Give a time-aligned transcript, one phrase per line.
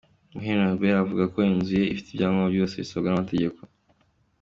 [0.33, 3.59] Muhire Norbert avuga ko inzu ye ifite ibyangombwa byose bisabwa n’amategeko.